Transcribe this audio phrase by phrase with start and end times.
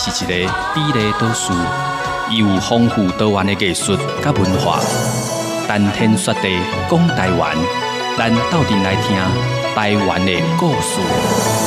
[0.00, 0.34] 是一个
[0.74, 1.52] 美丽都市，
[2.30, 4.80] 伊有丰富多元的艺术甲文化。
[5.68, 6.48] 谈天说地
[6.90, 7.54] 讲台湾，
[8.16, 9.14] 咱到底来听
[9.74, 11.59] 台湾的故事。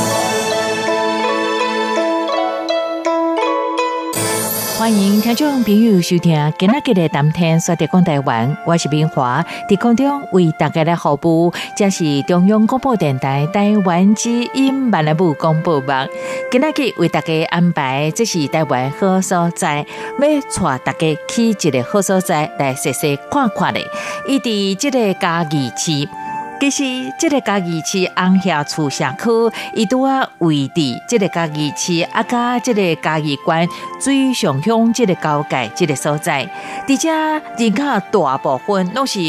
[4.84, 11.53] 欢迎听众朋友收听今日的谈天说地讲台湾，我是明华，在空中为大家来服务。
[11.73, 16.06] 这是中央广播电台台湾之音慢来部广播网。
[16.52, 16.66] 今日
[16.98, 19.86] 为大家安排，这是台湾好所在，
[20.20, 23.80] 要带大家去一个好所在来细细看看的。
[24.28, 26.22] 伊伫这个嘉义市。
[26.59, 26.84] 其实，
[27.20, 29.30] 这个嘉义市红霞厝社区，
[29.76, 33.68] 伊拄啊位置这个嘉义市啊，加这个嘉义关
[34.00, 36.50] 最上乡这个交界这个所在，
[36.88, 37.12] 而且
[37.58, 39.20] 人口大部分拢是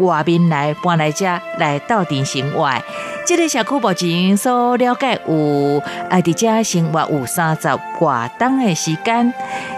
[0.00, 1.24] 外面来搬来遮
[1.58, 2.70] 来到定生活。
[3.26, 9.32] 这个社区目前所了解有啊，伫遮生活有三十挂档的时间。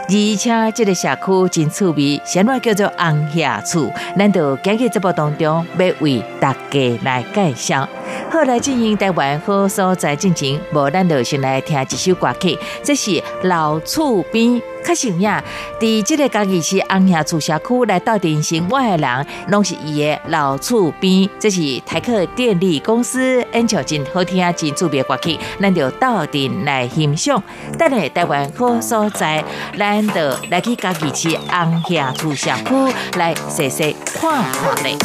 [0.07, 7.89] 而且这个社区真趣味，先话叫做红霞厝，咱就今日这部当中要为大家来介绍。
[8.35, 14.61] 好来进行台湾好所在进行，无咱就先来听一首歌曲，这是老厝边。
[14.85, 15.43] 较实呀，
[15.79, 21.31] 伫即个家己是红霞厝社区来到电信外人，拢是伊的老厝边。
[21.39, 27.41] 这是台客电力公司演唱真好听、真特别歌曲，咱就到店来欣赏。
[27.79, 29.45] 等下台湾好所在，
[29.79, 30.21] 咱就
[30.51, 34.99] 来去家己是红霞厝社区来细细看看嘞。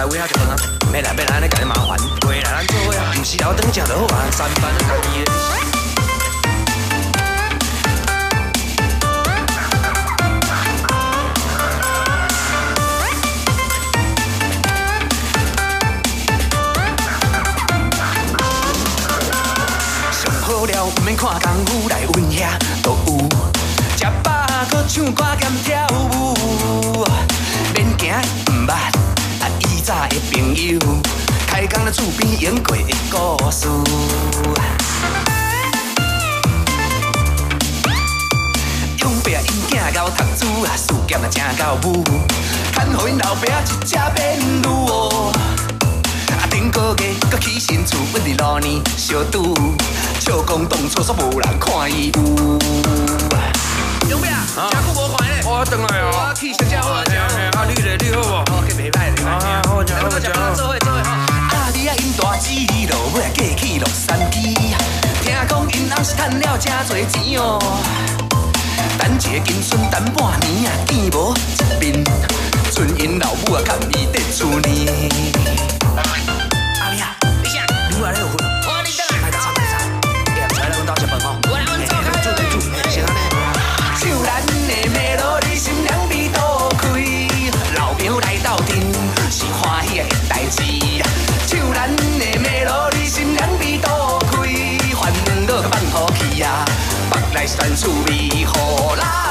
[0.00, 0.56] 来位下就好啊，
[0.90, 1.98] 免来免来，安尼甲你麻烦。
[2.22, 5.30] 过来咱做伙啊，毋是留等食就好啊，三班都家己的。
[20.14, 23.28] 上好了，毋免看功夫来温遐都有，
[23.98, 26.34] 食饱搁唱歌兼跳舞，
[30.70, 31.02] 的朋友，
[31.46, 33.66] 开讲了厝边演过的故事。
[38.98, 39.38] 用爸因
[39.68, 42.04] 囝交读书啊，事业也正够武，
[42.72, 45.32] 趁互因老爸一只变女哦。
[46.38, 49.54] 啊，顶个月搁起新厝，阮伫路年小拄，
[50.20, 52.20] 笑讲当初煞无人看伊有。
[54.08, 54.28] 用爸，
[54.70, 57.16] 真久无看咧，我回来哦，我去小家伙食。
[57.16, 58.59] 啊，你咧，你好无？
[58.74, 60.20] 袂歹咧，啊，好食好食。
[60.20, 60.90] 做伙做伙吼。
[60.90, 64.54] 啊，你啊因大姊落尾嫁去洛杉矶，
[65.22, 67.58] 听讲因翁是赚了真多钱哦。
[68.98, 71.34] 等一个金孙等半年啊，见无
[71.80, 72.04] 一面，
[72.72, 74.88] 剩因老母啊，看伊在厝里。
[97.74, 99.29] 厝味好啦。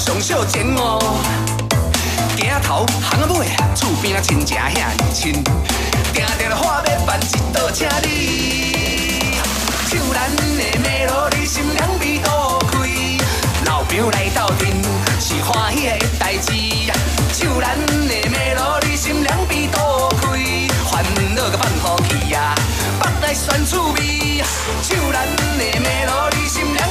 [0.00, 0.98] 上少情哦，
[2.34, 5.44] 镜头行啊尾，厝边啊亲情遐尼亲，
[6.14, 9.36] 定定话要办一道请你，
[9.90, 12.88] 唱咱的美罗你心凉味多开，
[13.66, 14.70] 老朋友来斗阵
[15.20, 16.50] 是欢喜的代志，
[17.34, 17.76] 唱咱
[18.08, 20.32] 的美罗你心凉味多开，
[20.90, 21.04] 烦
[21.36, 22.54] 恼个放好去啊，
[23.02, 24.42] 北来酸趣味，
[24.82, 26.88] 唱咱的美罗你心凉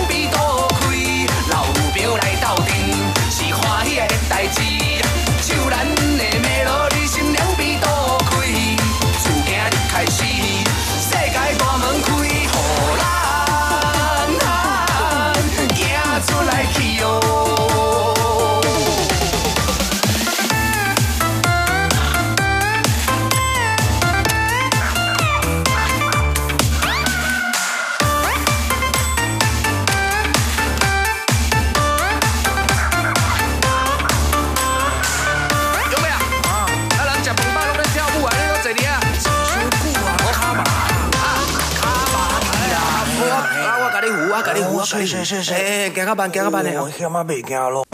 [44.89, 46.89] 是是是是，哎，行较慢，行较慢嘞，我。
[46.89, 47.85] 险啊，袂惊咯。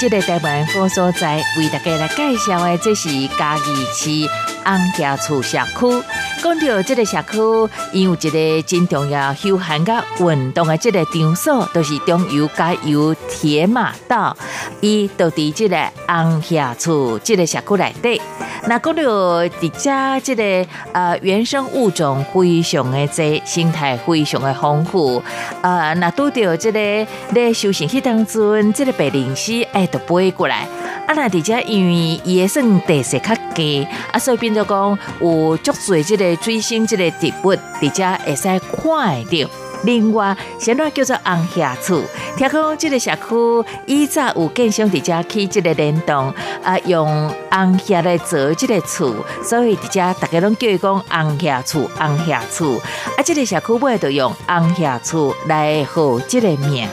[0.00, 3.08] 这个台湾好所在，为大家来介绍的，这是
[3.38, 4.28] 嘉义市
[4.64, 6.02] 红霞厝社区。
[6.42, 14.36] 讲到这个社区，伊有一个真重要休闲甲运动的即个场所，就是中油加油铁马道，
[14.80, 18.20] 伊就伫这个红霞厝这个社区内底。
[18.68, 25.22] 那讲到伫遮即个呃原生物种非常的多，生态非常的丰富。
[25.62, 30.68] 呃，那拄到即个咧修行去当中，即个白灵溪哎，都飞过来。
[31.06, 31.92] 啊，那伫遮因为
[32.24, 39.50] 伊也算地势较低，啊，所以变做讲有足侪即个水生即个植物，伫遮会使看得到。
[39.84, 42.02] 另外，现在叫做红霞厝，
[42.36, 46.32] 听讲这个社区以前有建商伫遮起即个联动，
[46.62, 52.80] 啊，用红霞来做这个厝，所以伫遮大家拢叫伊讲红霞厝，红霞厝。
[53.16, 56.88] 啊，即个社区尾就用红霞厝来号这个名。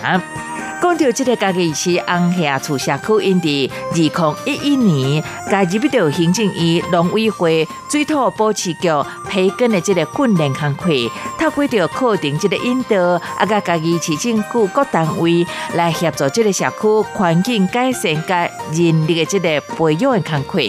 [0.81, 8.87] 讲到这个家己是红霞厝社区，因伫二零一一年，加入到行政院农委会水土保持局
[9.27, 10.89] 培根的这个训练工课，
[11.37, 12.97] 透过着课程这个引导，
[13.37, 20.59] 啊，甲家己市政府各单位来协助这个社区环境改善甲人力的这个培养的工课。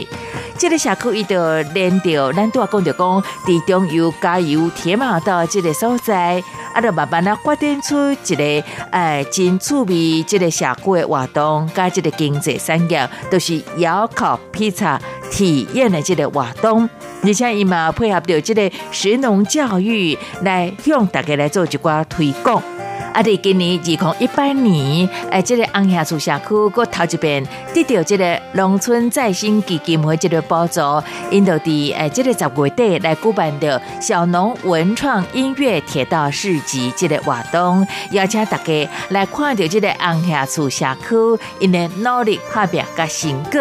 [0.60, 8.44] 这个社区伊就连着，咱拄啊讲着讲，伫中油加油铁马道这个所在，啊，就慢慢啊发展出一个
[8.90, 16.86] 诶真趣味这个社区的活动，加这个经济产业，都是窑烤披萨体验的这个活动。
[17.22, 22.62] 而且伊嘛配合着这个食农教育，来向大家来做一寡推广。
[23.12, 23.22] 啊！
[23.22, 30.80] 伫今年二零一八年，诶，即个红霞厝社区佮头一遍得到即个农村再生基金会即个补助，
[31.30, 43.60] 因就伫诶即个十月底来举办着小农文创音乐铁道市集即个活动，邀请大家来看到即个红霞厝社区因的努力拍拼甲成果。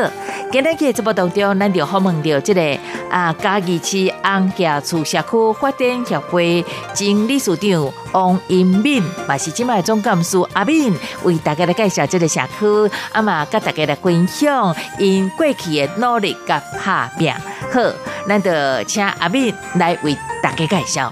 [0.52, 2.78] 今日嘅直播当中，咱就访问到即个
[3.12, 9.04] 啊嘉义市红霞厝社区发展协会前理事长王英敏。
[9.30, 10.92] 也是今麦总干事阿敏
[11.24, 17.32] 为大家来介绍这个社区，啊嘛，跟大家来分享因过去的努力甲拍拼。
[17.72, 17.94] 好，
[18.28, 18.52] 咱就
[18.88, 21.12] 请阿敏来为大家介绍。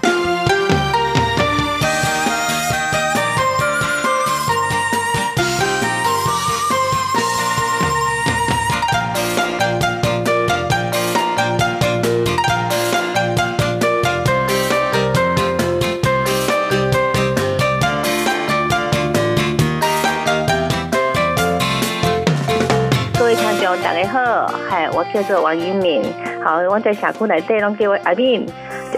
[25.12, 26.02] 叫做王英敏，
[26.42, 28.46] 好，我在社区内底拢叫我阿敏。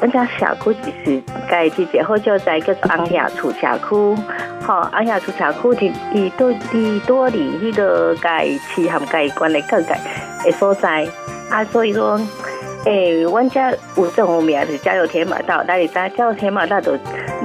[0.01, 4.23] 我家社区就是家己一个好所在，叫做红霞厝社区。
[4.67, 9.95] 吼，红霞厝社区伫伊多伫多离迄个家己市含家己管的各界
[10.45, 11.07] 的所在，
[11.51, 12.21] 啊，所以说。
[12.87, 13.61] 诶，阮遮
[13.97, 16.97] 有正有名是加油天马道，但是咱加油天马道就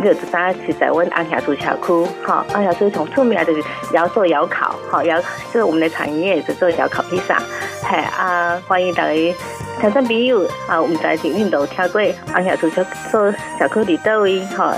[0.01, 3.61] 就知影是在阮红霞厝社区，吼，红霞厝从出名就是
[3.93, 7.37] 窑做窑烤，吼窑，这是我们的产业是做窑烤披萨，
[7.83, 9.35] 嘿啊，欢迎大家
[9.81, 12.01] 听众朋友啊，我们在前面都听过
[12.33, 14.71] 红霞厝社做小区伫倒位，吼，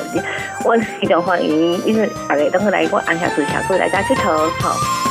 [0.66, 5.07] 我非常欢迎，因为大家都会来我红霞厝社区来遮佚佗，吼。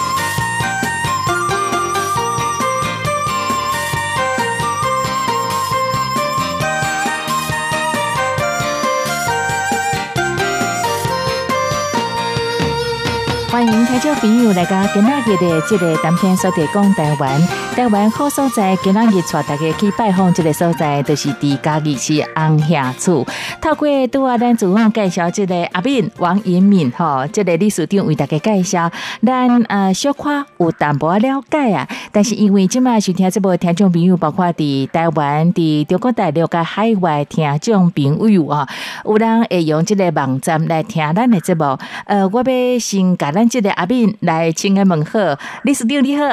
[13.66, 17.40] 听众朋友来到今仔日的这个谈天说地讲台湾，
[17.74, 18.76] 台湾好所在。
[18.76, 23.26] 今仔日带大家去拜访这个所在，就是伫嘉义市红霞厝。
[23.60, 28.88] 透过拄啊，咱主要介绍这个阿敏王延敏吼，这个理事长为大家介绍，
[29.24, 31.88] 咱呃小夸有淡薄了解啊。
[32.12, 38.68] 但是因为今麦收听这部听众朋友，包括伫台湾、伫中国大陆、甲海外听众朋友啊，
[39.04, 41.76] 有人会用这个网站来听咱的节目。
[42.04, 45.18] 呃，我要先甲咱这个阿敏来请个问好，
[45.62, 46.24] 理事长你好。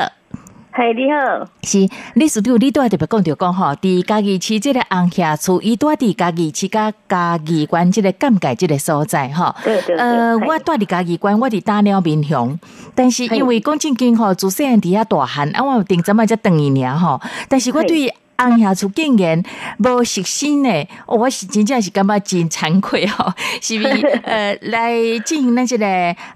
[0.72, 9.56] 嗨，你好，是历史长，你拄仔特别讲着讲吼，伫家己市即个红霞厝，伊住伫家己市甲家己关即个尴尬即个所在吼。
[9.64, 10.48] 对对对呃，嘿。
[10.48, 12.60] 我住伫家己关，我伫大鸟民雄，
[12.94, 18.14] 但是因为讲正经吼，自细汉伫遐大汉，啊，我有定阵仔才等一尔吼，但是我对
[18.50, 19.42] 红霞厝竟然
[19.78, 20.70] 无实心呢，
[21.06, 23.32] 哦我是真正是感觉真惭愧吼，
[23.62, 24.08] 是不是？
[24.24, 24.94] 呃，来
[25.26, 25.86] 进行咱即个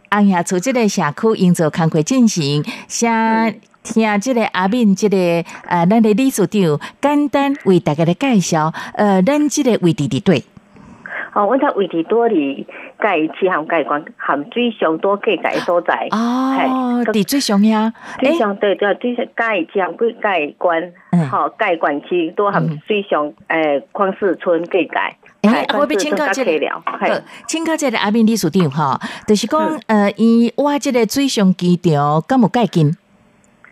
[0.10, 5.18] 红霞厝即个社区营造工作进行，先听即个阿敏即、个
[5.68, 10.44] 呃，咱的理事长简单为大家来介绍，呃，咱即个位置伫对。
[11.34, 12.66] 哦，阮遮位置多伫
[13.00, 16.08] 盖市含盖关含水上多计盖所在。
[16.12, 25.16] 哦，嘿伫最上遐，水上对对，水上盖市含几盖关嗯，吼盖关区多含水上诶旷世村计盖。
[25.42, 32.96] 诶、我要请教即、个匡世村甲客了，请教即个阿敏理事长吼，就是讲，呃，伊我即个水上机场敢有盖紧？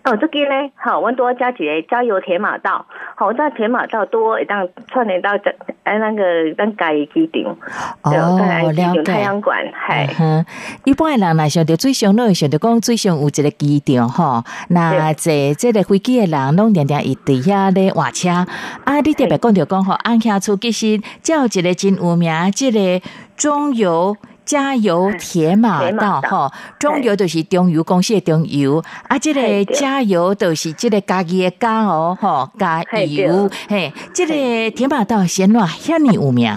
[0.06, 2.86] 哦，这个呢，好，阮多加一个加油铁马道，
[3.16, 5.50] 好，在铁马道多会当串联到这
[5.84, 6.24] 哎那个
[6.56, 7.58] 咱家己机场，
[8.04, 9.58] 对，哦了解场太阳馆，
[9.88, 10.44] 嘿嗯。
[10.44, 10.46] 哼，
[10.84, 18.30] 一般的人来想到水上，拢会想到讲水上有一个机场吼，那坐这个飞机的人拢定定伊伫遐咧换车。
[18.30, 23.02] 啊，你特别讲着讲吼，安遐厝其实才有一个真有名，即、个
[23.36, 24.16] 中油。
[24.46, 26.30] 加油铁马道道。
[26.30, 36.50] 吼，中油就是中油公司的中油，啊，这个加油就是这个家己的加哦，吼加嘿油，嘿，这个铁马道显哪遐尼有名？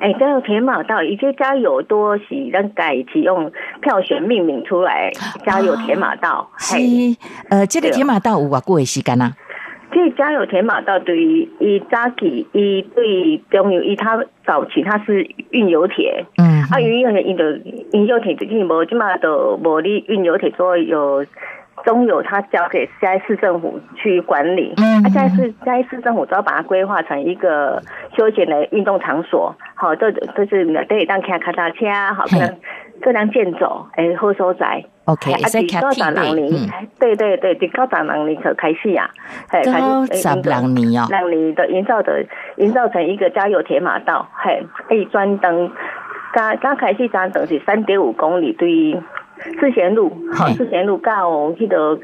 [0.00, 3.50] 哎，这个铁马道，伊这加油多是咱家己是用
[3.80, 5.10] 票选命名出来，
[5.44, 7.16] 加油铁马道，是嘿。，
[7.50, 9.34] 呃，这个铁马道有偌久的时间啊？
[9.90, 17.58] 这加油田马道对于伊早期，伊对中油，伊它早期它是运油铁，嗯，啊，运油铁因的
[17.92, 21.24] 运油铁最近无即嘛都无哩运油铁，所以有
[21.84, 27.80] 中油它交给嘉义市政府去管理，嗯啊，嘉义市嘉义市政府都要把它规划成一个
[28.16, 32.56] 休闲的运动场所，好，这这是可以当开卡达车，好，可能
[33.00, 33.64] 各辆建筑，
[33.96, 34.84] 诶，好所在。
[35.04, 39.08] OK，啊，会使伫高骑铁十人年，对对对，伫高十人年就开始啊，
[39.48, 42.24] 嘿高十人年哦让你的营造的
[42.56, 45.70] 营造成一个加油铁马道，嘿，可以专登，
[46.32, 49.00] 刚刚开始专登是三点五公里，对于
[49.60, 50.12] 四贤路，
[50.56, 51.98] 四贤路到迄个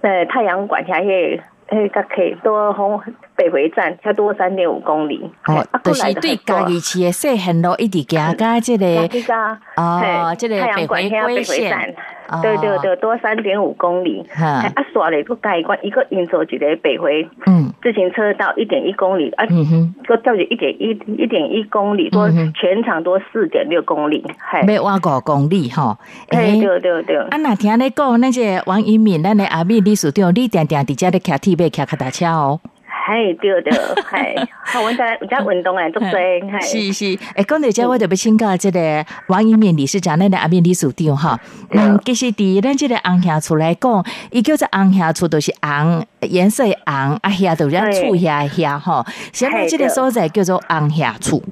[0.00, 1.42] 呃太阳馆遐迄个。
[1.68, 3.00] 迄个可以多红
[3.42, 5.20] 北回站，才多三点五公里。
[5.42, 11.94] 嘿哦，就是对家己市的细线路一直行到即个这个哦这个太阳馆北回归线
[12.40, 14.24] 对对对，多三点五公里。
[14.32, 24.24] 哈嘿啊，刷了一个改关，一个营造一个北回嗯自行车道一点一公里，啊，嗯哼，个叫一点一一点一公里，多嗯全长多四点六公里。
[24.38, 25.98] 嘿，要挖五公里吼。
[26.30, 27.18] 嘿，诶对对对。
[27.18, 32.60] 啊，那听你讲，咱这个王一敏，咱的阿敏理事长，你定定伫遮咧骑铁马、骑脚踏车哦。
[33.04, 41.38] 嘿，对对， 系，好，阮在有在运动诶，足多，嘿，是是，诶，讲到这，我特别请教这个王一敏理事长，咱的阿敏理事长哈。
[41.70, 49.04] 嗯，其实伫咱这个红霞厝来讲，伊叫做红霞厝，都是红颜色的红，啊遐就咱厝遐遐吼。
[49.32, 51.42] 现在这个所在叫做红霞厝。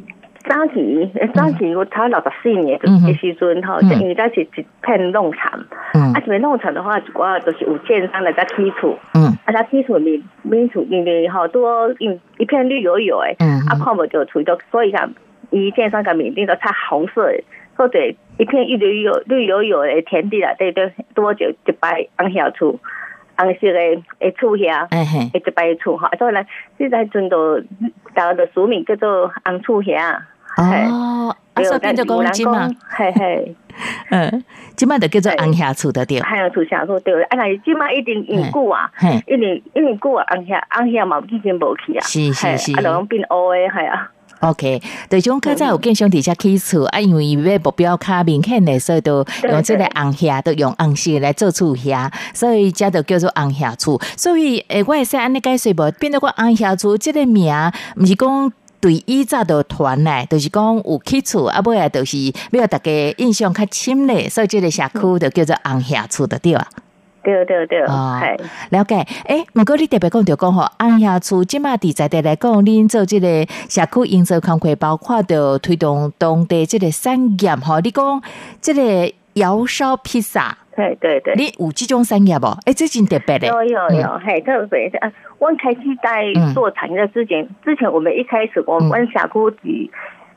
[0.49, 4.01] 早期，早期我差六十四年的时阵吼，嗯。
[4.01, 4.47] 因为咱是一
[4.83, 5.53] 片农场，
[5.95, 6.13] 嗯。
[6.13, 15.13] 啊，一片农场的话，一寡就是有建商来在起厝，嗯啊，在起厝面面厝面面吼多一一片绿油油诶，嗯啊，看无就厝就所以讲，
[15.51, 17.43] 伊建商甲面顶都擦红色的，
[17.77, 17.99] 或者
[18.39, 22.79] 一片绿油油绿油油诶田地啦，对对，多就一排红叶厝，
[23.37, 24.87] 红色的的厝遐。
[24.91, 26.47] 哎嘿，一排厝吼，所以来
[26.79, 27.59] 现在阵都
[28.15, 30.17] 大家的俗名叫做红厝遐。
[30.57, 30.63] 哦，
[31.61, 33.55] 啊，所以变做讲即嘛， 嘿嘿，
[34.11, 34.45] 嗯，
[34.77, 36.21] 即嘛就叫做红霞厝的对。
[36.21, 54.01] 海洋厝下说对，啊，那即马一定因久啊，嘿，一定一定久啊，红遐红遐嘛已经无去啊，是是是嘿啊，就拢变乌诶，系啊，OK，就是讲较早有建商伫遮起厝啊，因为伊要目标较明显的，所以都用即个红霞，都用红色来做厝遐，所以遮就叫做红霞厝。
[54.17, 55.91] 所以诶，我会使安尼解释无？
[55.99, 57.55] 变做个红霞厝即个名，
[57.97, 58.53] 毋是讲。
[58.81, 62.17] 对伊早就传来，就是讲有去厝，啊，尾啊，就是
[62.53, 66.67] 要大家印象较深咧，所以即个社区就叫做红霞厝的对啊。
[67.23, 68.43] 对对对，哦系。
[68.71, 78.23] 了解，诶，毋过你特别讲着讲吼，红霞厝即马伫在地来讲，恁做即个社区营造工作，包括着推动当地即个产业吼，你讲
[78.63, 82.47] 即个窑烧披萨，对对对，你有即种产业不？
[82.65, 83.47] 哎，最近特别的。
[83.47, 85.13] 有有有，嘿，特别啊！
[85.39, 89.91] 我开始在做产业之前，之前我们一开始，我们社区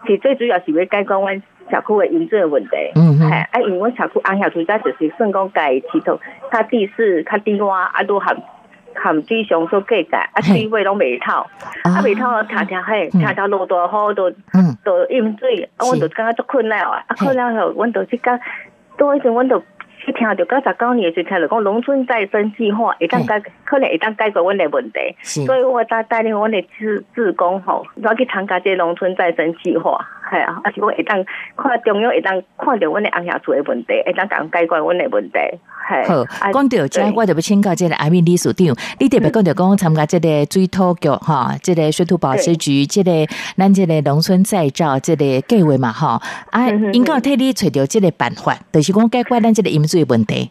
[0.06, 2.70] 是是最主要是要解决阮社区的饮水的问题。
[2.96, 3.30] 嗯哼。
[3.30, 6.20] 系啊，因为阮社区红叶厝仔就是算讲家己系统，
[6.52, 8.36] 较地势较低洼，啊都含
[8.96, 10.60] 含水上所计价，啊嘿。
[10.60, 11.46] 水位拢未透，
[11.84, 12.02] 啊。
[12.04, 13.20] 未透，听听嘿，嗯。
[13.20, 14.78] 听听落大雨都嗯。
[14.84, 18.40] 都饮水，啊，阮就感觉足困扰啊，啊困扰后，阮就去讲
[18.98, 19.62] 多一阵，阮就
[20.06, 25.00] 去听到九十九年的时候，听到讲农村再生计划会当解，可能会当解决阮的问题。
[25.24, 31.24] 所以我带带领阮的志志工吼，我去参加这农村再生计划，系啊，啊是我会当
[31.56, 35.38] 看中央会当看到阮的红叶厝的问题，会当甲解决阮的问题，
[35.88, 36.10] 系。
[36.10, 43.12] 好，啊讲到这，对我就要请教这个阿敏理事长，你特别讲到讲参加这个水土局哈，这个水土保持局，这个
[43.56, 46.20] 咱这个农村再造这个计划嘛哈，
[46.52, 50.50] 啊，应该有替你找到这个办法，就是讲解决咱这个饮水问题。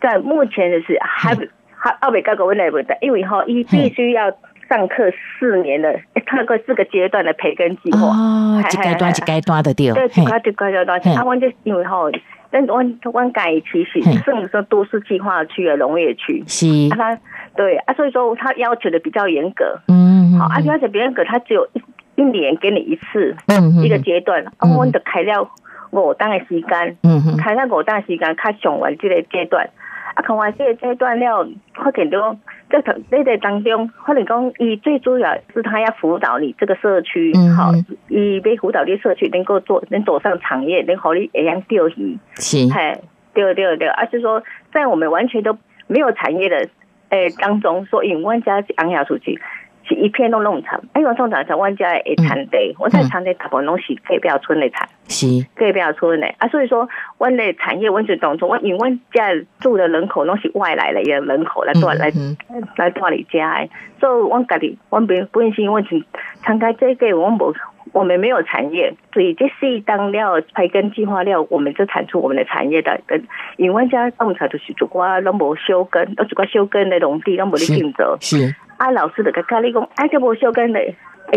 [0.00, 1.32] 在目前就是还
[1.74, 4.30] 还还未解决阮的问题，因为吼，伊必须要
[4.72, 5.04] 上课
[5.38, 5.92] 四年的，
[6.24, 7.98] 透过四个阶段的培根计划。
[8.00, 10.22] 哦，嘿一阶段一阶段的对，对，嘿。
[10.22, 10.98] 一块一块阶段。
[11.00, 11.12] 嘿。
[11.12, 12.10] 啊，阮就因为吼，
[12.50, 14.16] 咱阮阮家其实嘿。
[14.24, 17.18] 算说都市计划区的农业区，是，啊，他
[17.54, 19.78] 对啊，所以说他要求的比较严格。
[19.88, 21.82] 嗯，好，啊，要求比较严格，他只有一
[22.22, 25.50] 一年给你一次嗯一个阶段，啊，嗯阮就开了
[25.90, 29.68] 五档的时间，嗯哼，开了五档的时间，较上完这个阶段。
[30.14, 32.36] 啊，看完这个阶段了，发现到
[32.80, 37.70] 在这个当中，或者讲，伊最主要是他要辅导你这个社区嗯，好，
[38.08, 42.98] 伊被辅导的社区能够做，能走上产业，能好你一样钓鱼，是，嘿，
[43.34, 46.68] 对对对，而是说，在我们完全都没有产业的
[47.10, 49.38] 诶当中，说因为阮家是昂雅出去。
[49.84, 56.26] 是一片都弄成，哎，我种场场，阮家的产地，我在产地大部分拢是隔壁村的产，是，隔壁村的。
[56.38, 62.36] 啊，所以说，阮的产业，阮是当中，阮因为阮家住的人口拢是外来的人口来住来嗯
[62.76, 63.68] 来住你家的，
[64.00, 66.02] 所以阮家己，阮本本身阮是
[66.42, 67.52] 参加这个，我们无
[67.92, 73.00] 我们没有产业，所以这是当料培根计划料，我们就产出我们的产业的。
[73.06, 73.22] 跟
[73.56, 78.16] 因为阮家种菜就是一寡拢无休耕，都一寡休耕的农地拢无咧是竞争。
[78.20, 80.94] 是，啊，老师就甲教你讲，啊，这无休耕的，诶，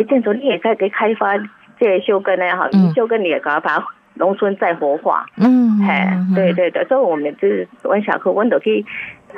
[0.08, 1.38] 这样说你也在给开发
[1.80, 5.26] 这个休耕的哈，嗯休耕你也把它农村再活化。
[5.38, 5.94] 嗯，嘿，
[6.36, 8.86] 对对对，所以我们就是阮小课，阮都去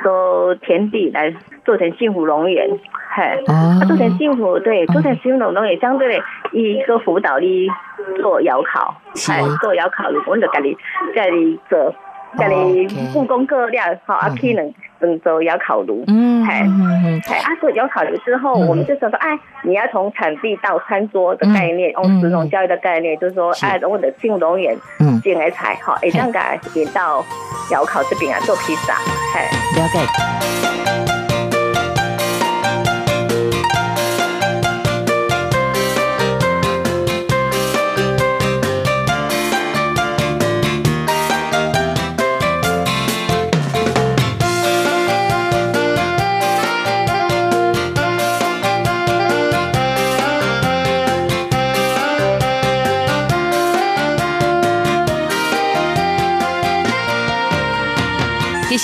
[0.02, 1.34] 做田地来
[1.64, 2.68] 做成幸福农园，
[3.14, 3.78] 嘿，哦。
[3.80, 7.68] 啊，做成幸福对，做成幸福农园相对的一个辅导你
[8.20, 9.32] 做窑烤，是。
[9.32, 10.76] 嘿做窑烤，我就家己
[11.14, 11.94] 家己做，
[12.38, 16.54] 家己 OK 布工各料，好啊，去能能做窑烤炉，嗯，嘿。
[16.62, 18.66] 嗯嗯哎，啊，做窑烤炉之后，嗯。
[18.66, 23.66] 我们就想说，哎，你要从产地到餐桌的概念，嗯用食农教育的概念，就是说，是。
[23.66, 27.24] 哎，我的进龙眼嗯，进来菜，哈，会当甲引到
[27.70, 28.94] 窑烤这边啊做披萨，
[29.34, 29.80] 嘿。
[29.80, 31.27] 了解。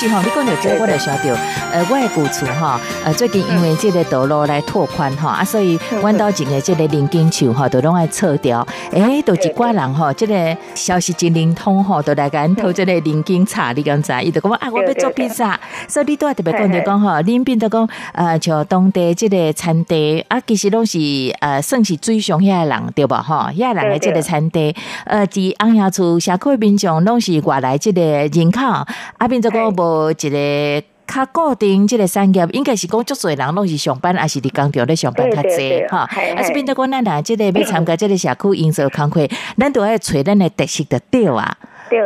[0.09, 1.35] 吼，你讲到这，我就想到，
[1.73, 8.67] 呃，我的旧厝吼，呃，最近因为这个道路来拓宽吼，啊，所以阮兜前的这个林荫树吼，都拢爱撤掉。
[8.91, 14.13] 诶，都一寡人吼，这个消息真灵通吼，都来甲咱偷这个林荫茶，你敢知？
[14.23, 20.99] 伊就讲啊，我要做披萨，所以你都要特别讲着讲吼，恁变得讲，呃，像当地这个产地啊，其实拢是
[21.41, 23.23] 呃，算是最上遐的人对吧？
[23.23, 24.75] 吼，遐人的这个产地，
[25.07, 28.61] 呃，伫安雅厝社区的民众拢是外来这个人口，
[29.19, 30.87] 啊，变做讲无一个。
[31.07, 36.09] 较固定即个产业，应该是讲足侪人拢是上班，还是伫工厂咧上班较济哈。
[36.11, 41.57] 嘿啊，是嘿变得讲咱若即个要参加即个社区营造工会，咱都要找咱的特色的对啊。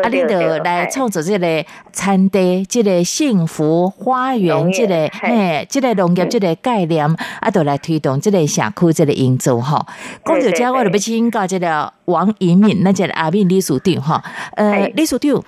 [0.03, 7.07] 啊，你对就来创造即个产地、即个幸福花园、即个嘿嘿、即个农业、即个概念，
[7.40, 9.87] 啊，都来推动即个社区即个营造吼。
[10.24, 14.20] 讲到对对这，我就要对请教即个王银敏，那即个阿敏理事长吼。
[14.57, 15.40] 呃嘿，理事长。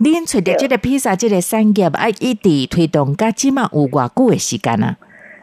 [0.00, 4.96] 恁找着即个披萨即个产业，啊，一直推动，甲即嘛有偌久的时间啊？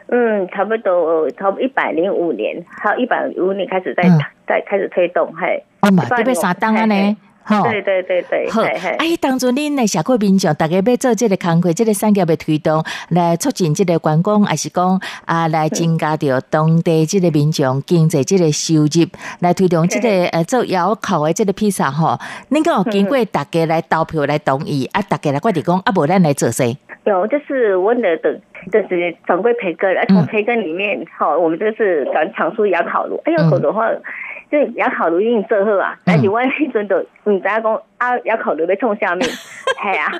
[0.08, 4.20] 嗯，差不多，差不多一百零五年，还有一百五年开始在嗯。
[4.48, 7.16] 在开始推动，嘿，哦嘛，105特别三档啊呢，
[7.46, 7.62] 吼。
[7.62, 19.06] 对对对对，好，嘿嘿啊，迄当初恁的社区民众，大家要做即个工课，即、个产业的推动，来促进即个观光，还是讲啊，来增加着当地即个民众经济即个收入，
[19.40, 22.18] 来推动即、个呃做窑烤的即个披萨吼。
[22.50, 26.76] 恁讲有经过大家来投票来同意，啊，大家来决定讲，啊，无咱来做谁？
[27.04, 28.34] 有，就是我的的，
[28.72, 33.22] 就是掌柜培根，而嗯从培根里面，好，我们就是敢尝出窑烤炉。
[33.24, 33.86] 哎，窑烤炉的话，
[34.50, 40.12] 就要考虑因做好啊，但是我迄阵就毋知影讲啊，要考虑要创啥物， 系啊，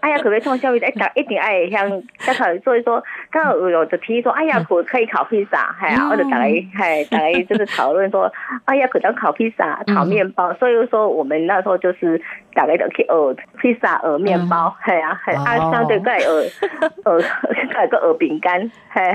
[0.00, 8.30] 啊要考虑创啥物，一定一定爱向要考虑，所以说刚好有就提议说，哎呀，可可以烤披萨，系啊，我就大家系大家就是讨论说，
[8.66, 12.20] 哎呀，可能烤披萨、烤面包，所以说我们那时候就是
[12.54, 18.70] 大概就去学披萨、学面包，系啊，系啊，相对个学 学个个学饼干，系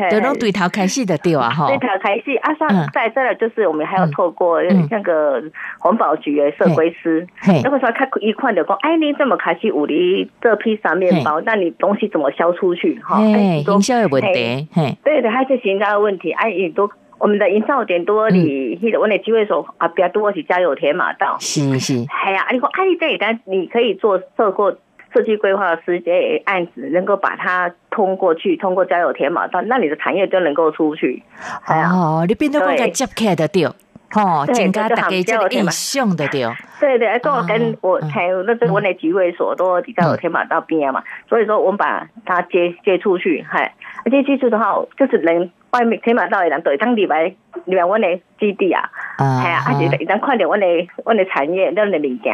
[0.09, 5.41] 系，就从对头开始的对啊，哈，对头开始啊，上再再来就是我们还要透过那个
[5.79, 7.27] 环保局的社规师，
[7.63, 12.99] 那个时候他一看就讲，哎，你这么开始有你这披萨面包，那你东西怎么销出去？
[13.03, 24.77] 哈，营销有问题，嘿，对对，还是营销的问题，哎，也都我们的营造点多，你迄个我那机会所啊，比较多是加油田马道，是是，哎呀，你说哎，这单你可以做做过
[25.13, 31.23] 设计规划师这案子，能够把它通过去，通过加油田马道，那你的产业就能够出去，
[31.67, 33.73] 哦，你变得更加接客的掉。
[34.13, 36.45] 哦，增加大家这个印象的对。
[36.79, 50.65] 对对，跟我跟我还有那个我那几位所都在我天马道边嘛，所以说我们把它接接出去，嗨，而且记住的话，就是人外面天马道的人对当地来里面我的基地啊，系啊，啊就一旦看到我的
[51.03, 52.33] 我的产业，我的物件，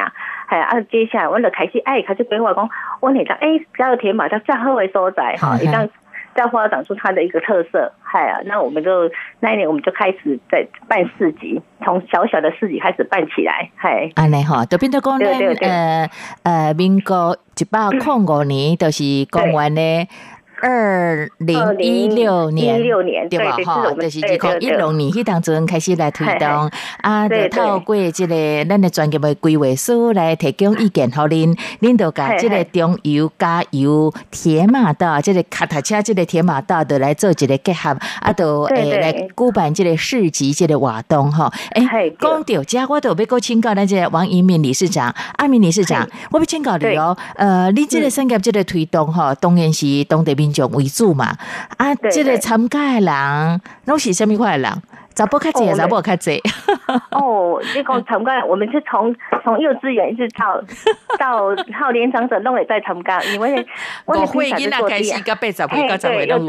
[0.50, 2.70] 系啊，接下来我就开始哎开始规划讲，
[3.00, 3.48] 我那张哎
[3.78, 5.88] 加入天马道最好的所在 哈，一旦。
[6.34, 8.40] 再发展出它的一个特色，系啊！
[8.46, 14.10] 那我们就那一年我们就开始在办市集，从小小的市集开始办起来，嗨。
[14.16, 15.26] 安尼哈，就变得讲呢，
[15.60, 16.10] 呃
[16.44, 20.08] 呃，民国一百零五年都是公园呢。
[20.62, 23.58] 二零一六年，一六年对吧？
[23.66, 26.70] 哈，就是二零一六年，迄当阵开始来推动，
[27.02, 41.52] 啊，就透过这个咱的专业的规划师来提供意见，好恁恁都甲这个中油加油铁马道，这个卡塔车这个铁马道的来做一个结合，啊，都诶来举办这个市集这个活动吼。
[41.74, 47.18] 诶，讲到这，我都要过请教咱这王一鸣理事长、阿明理事长，我要请教你哦。
[47.36, 50.51] 呃，你这个产业这个推动吼，当然是当地民。
[50.68, 51.36] 为主嘛，
[51.78, 54.72] 啊，这个参加的人拢是什么块的人？
[55.14, 56.42] 查甫较济，查某较济。
[57.12, 60.62] 哦，你讲参加，我们是从从幼稚园一直到
[61.20, 63.66] 到到年长者拢会在参加，因为
[64.06, 66.40] 我们会囡仔开始，到八十岁到十岁都有，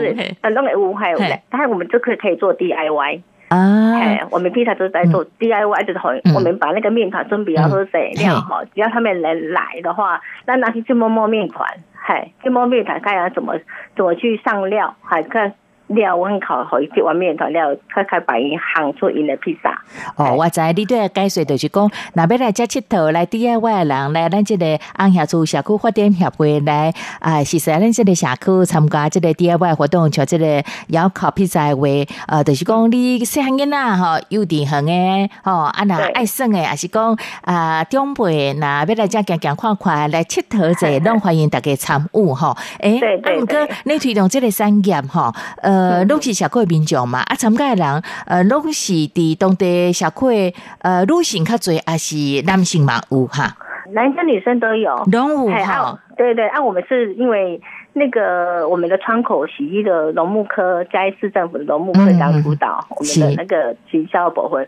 [0.54, 1.18] 拢会有，还有，
[1.50, 3.94] 但是我们就可以可以做 DIY 啊。
[3.98, 11.68] 哎，我们平常都在做 DIY，就是好，我们把那个面团准备好喝水料哈，只要他们能来的话，那拿去去摸摸面团。
[12.04, 13.60] 嗨，去摸面团，看下怎么
[13.94, 15.54] 怎么去上料，还看。
[15.88, 19.82] 料我烤好一碗面团了，开开白银行出因的披萨。
[20.16, 31.86] 哦，我知你对解说就是讲，那要来遮佚佗来 DIY 的人来咱这个安霞厝社区发展协会来啊，是说咱这个社区参加这个 DIY 活动，像这个要烤披萨的话，
[32.28, 42.56] 呃，就是讲你细汉囡仔吼，幼稚园的吼，啊那爱耍的，也是讲啊长辈那要来遮行行看看来佚佗者， 拢欢迎大家参与吼。
[42.78, 45.71] 诶，啊，毋过你推动这个产业吼，呃。
[45.72, 53.56] 呃，拢是社区民众嘛，啊，参加的人，呃，拢是伫当地社区，呃，女性较侪，还是男性嘛有哈？
[53.92, 55.98] 男生女生都有，拢有哈。
[56.16, 57.60] 对对，啊，我们是因为
[57.94, 64.58] 那个我们的窗口洗衣的农牧科，嘉义市政府的农牧科当辅导，我们的那个行销保护，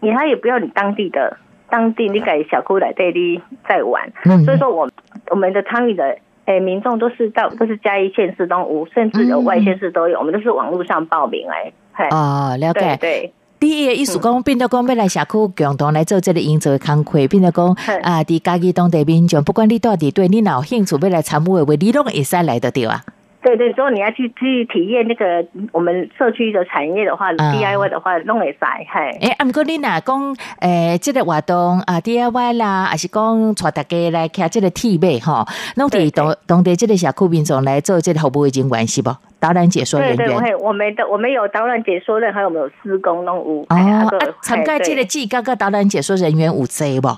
[0.00, 1.36] 你他也不要你当地的
[1.70, 4.10] 当地你给小区来这里在玩，
[4.44, 4.90] 所以说我
[5.30, 6.18] 我们的参与的。
[6.48, 12.08] 哎，民众都是到都是嘉义县市东吴，甚至有外县市都有，我们都是网络上报名哎。
[12.10, 12.96] 哦，了解。
[12.96, 13.30] 对，
[13.60, 17.66] 第一个意思讲，变得讲要来社区共同来做这个营造的工课，变得讲
[18.02, 23.04] 啊，伫家己当地民众，不管你到底对你有兴趣要来参与的话，你拢会使来得着啊。
[23.48, 29.18] 对对，如果你要去去体验那个我们社区的产业的话，DIY 的话，弄会使嘿。
[29.22, 39.10] 哎，啊，毋过你若讲诶，这个活动啊，DIY 啦，还是讲带大家来看这个体验吼，弄伫当当地这个小区民众来做这个服务已经关系不？
[39.40, 40.16] 导览解说人员。
[40.18, 43.64] 对对，我们的我们有导览解说人，还有没有施工弄屋？
[43.70, 47.08] 哦，参加这个季刚刚导览解说人员有这不？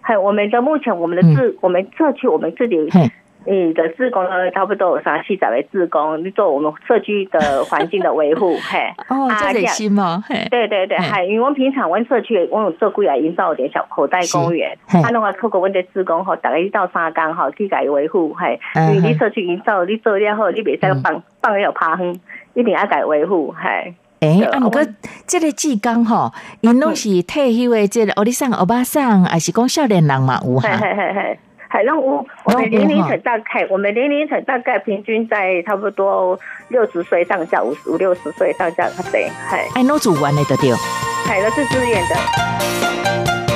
[0.00, 2.76] 还有我们的目前我们的自我们社区我们自己。
[3.50, 10.22] 你的自工呢，差不多有啥细仔为自工，你做我们社区的环境的维护， 嘿，哦，这热心吗？
[10.50, 18.60] 对对对，还因为我们平常我们社区我有做过来营造点小口袋公园，他那个透过我们的自工吼，大概一到三工吼去改维护，嘿，
[18.92, 22.14] 因为你社区营造你做了后，你别再放放了趴哼，
[22.52, 23.94] 一定要改维护，嘿。
[24.20, 24.80] 诶，啊，毋过
[25.26, 30.68] 这个志工吼，因拢是退休的，这个欧里桑、欧巴桑，还是讲少年人嘛有哈？
[31.68, 40.74] 海浪屋，我们年龄层大概，我们年龄层大概平均在差不多六十岁上下，五五六十岁上下，对，嗨，哎，那主玩的得掉，
[41.26, 43.47] 海的是自愿的。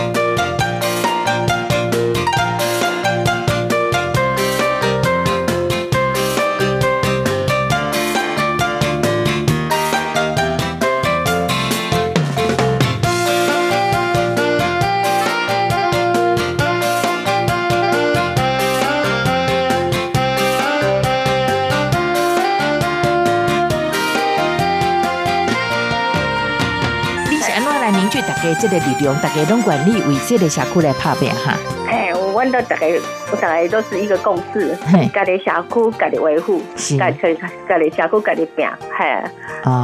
[28.42, 31.56] 家这个力量，大家拢愿意为这个社区来拍拼哈？
[31.88, 32.86] 哎，我问到大家，
[33.30, 37.18] 我大家都是一个共识嘿，家己社区家己维护，是家己
[37.68, 38.66] 家己社区家己拼，
[38.98, 39.22] 嘿，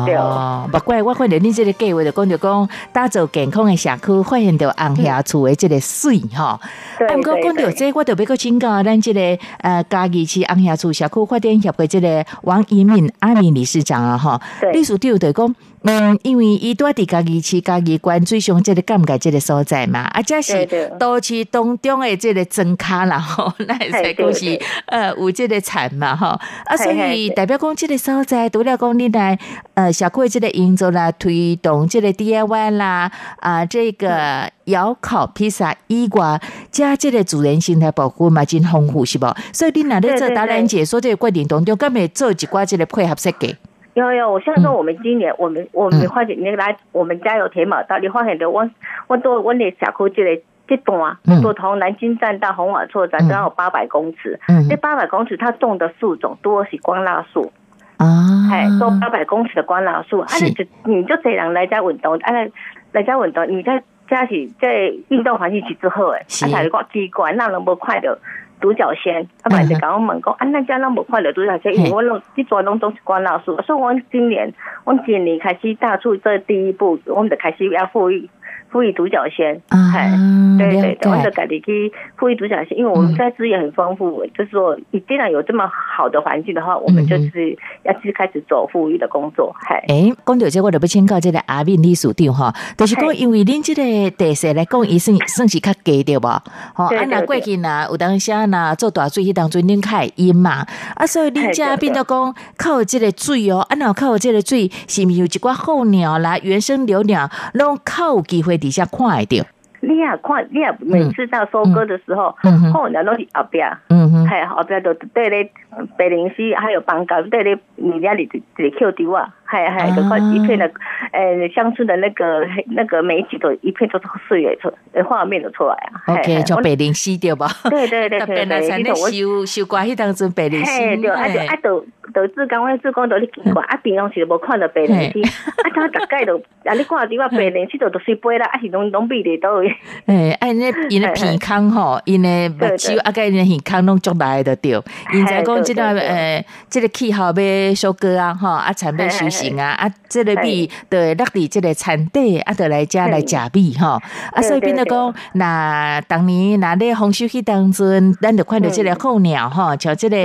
[0.06, 6.58] 对哦，不怪我看到你这个计划就讲就讲打造健康的社区，发现到红霞厝的这个水哈。
[6.98, 9.20] 对啊，毋过对对讲到这，我特别个请教咱这个
[9.58, 15.54] 呃嘉义市红霞厝社区发展协会这个王一敏阿敏理事长啊哈，对理事长就讲。
[15.82, 20.66] 嗯，因为伊住伫家己市、家己关最上即个感觉即个所在嘛，啊，这是
[20.98, 26.26] 都市当中的即个增卡啦吼， 那会使嘿讲是呃有即个产嘛吼，
[26.66, 29.38] 啊，所以代表讲即个所在，除了讲你来
[29.74, 36.40] 呃小区的这个营造啦、推动即个 DIY 啦啊，这个窑烤披萨以外，
[36.72, 39.36] 加即个自然生态保护嘛真丰富是无？
[39.52, 43.56] 所以你若咧做导览解说这个过程当中，敢会做一寡即个配合设计？
[43.98, 48.68] 有有，我像说我们今年，我们我们嗯发现你来我们家有铁马道，你发现的我
[49.06, 54.38] 我做我的社区这个这段，嗯就从南京站到红瓦厝站，嗯只要八百公尺。
[54.48, 57.52] 嗯这八百公尺，它种的树种多是光蜡树，
[57.96, 58.06] 啊，
[58.52, 62.50] 哎，种八百公尺的光蜡树，啊，是你就你就这人来家运动，啊，来
[62.92, 68.18] 来家运动，你在家是在运动环境其实好诶，是啊，才讲奇怪，那能不快乐。
[68.60, 74.52] 独角仙，啊，不然就甲我问讲，啊，那家那么快乐独角仙，因为我拢这抓拢都是关老师，所以我今年，
[74.84, 78.28] 我今年开始大出这第一步，我们就开始要富裕
[78.70, 80.10] 富裕独角仙，啊嗨，
[80.58, 81.24] 对对了对，我解。
[81.24, 89.82] 就家己去富裕独角仙，因为我们在资源很丰富，就是说，你既然有这么好的环境的话，我们就是要去开始走富裕的工作，嗨。
[89.88, 96.42] 诶，讲到这，我就要请教这个阿敏理事长哈，就是讲，因为恁这个特色来讲，伊算算是较低对吧？
[96.74, 109.46] 吼，啊，对对对若过去若有当时啊，若做大水，迄当中恁较会淹嘛，啊，所以恁家变到讲靠这个水哦，啊，那靠这个水，是毋是有一寡候鸟啦、原生留鸟，拢靠有机会伫遐看会着？
[109.80, 113.64] 你也看，你也每次到收割的时候嗯哼，候鸟都是后边。
[113.88, 115.52] 嗯嗯，嘿后边都对咧
[115.96, 119.56] 北林溪还有邦高对咧你家里里 Q 丢啊，系
[119.88, 120.70] 系就看一片的
[121.12, 124.72] 呃乡村的那个那个美景都一片都是岁月出
[125.08, 126.14] 画面都出来啊。
[126.18, 127.46] OK，叫北林溪对无？
[127.70, 135.22] 对对对特对别那产咧对我收收瓜迄当中白灵溪，嘿，对，啊就啊就就志刚，我志刚就咧奇怪， 啊平常时无看到白灵溪，
[135.62, 139.72] 啊他大概都啊你看伫我白灵溪都都水杯啦，啊是拢拢比伫倒位，
[140.06, 144.72] 诶，啊，因咧因咧鼻孔吼，因咧目对睭对啊，个因咧耳孔拢足大的着对。
[145.12, 146.08] 因在讲即个对对对。
[146.08, 154.00] 诶，即个气候要收割啊，吼，啊产要收成啊，啊，即个米就会落伫即个产地，啊，就来遮来食米吼。
[154.32, 160.16] 啊，所以变得讲，那当年那咧丰收迄当中，咱就看到即个候鸟吼，像即个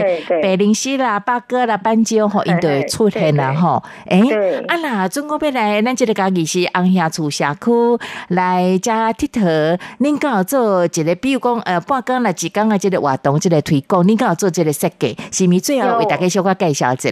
[0.42, 3.84] 白灵溪啦、八哥啦、斑鸠吼，因着会出现啦吼。
[4.08, 4.22] 诶，
[4.68, 7.72] 啊啦，中国要来咱即个家己是红霞厝社区
[8.30, 15.60] 来遮佚佗，恁敢有做一个，比如讲呃半工来一工啊，即个活动，即个推广，恁敢有做即个设计，是毋是？
[15.60, 17.10] 最后为大家小可介绍一下？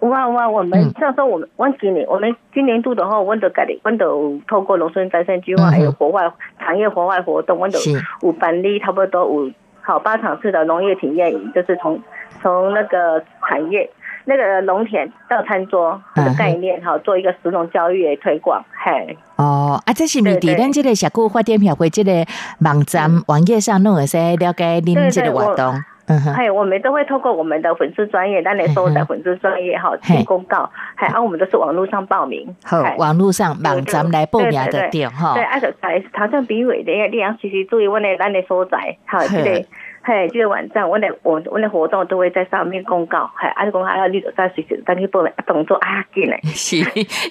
[0.00, 7.78] 有啊有啊，我们像说我们我今年我们今年度的话，我们都家己，我们都透过农村再生计划还有国外产业国外活动，我们都
[8.22, 9.50] 有办理差不多有
[9.82, 12.00] 好八场次的农业体验营，就是从
[12.40, 13.90] 从那个产业。
[14.28, 20.20] 那个农田到餐桌的概念，哈，做一个食农教育的推广，嘿，哦，啊，这是？
[20.20, 20.40] 毋是？
[20.40, 22.10] 伫咱即个社区发展协会即个
[22.58, 25.80] 网站网页上拢会使了解恁对即个活动？
[26.08, 30.16] 嗯哼，嘿，我们都会透过我们的粉丝专业，咱来收在粉丝专业哈，嘿。
[30.16, 35.42] 贴公告，还按，我们都是网络上报名，好，网络上网站来报名的对哈对吼对，。
[35.42, 39.64] 啊，就来头像比伟的，你要随时注意我的咱的所在，好，这个
[40.06, 46.76] 嘿，这个网站，我的我我的活动都会在上面公告，嘿，啊，你讲啊，你就在随时咱去报名，啊动作啊紧嘞， 是，